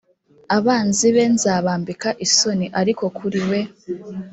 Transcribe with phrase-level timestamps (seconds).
[0.57, 3.59] abanzi be nzabambika isoni ariko kuri we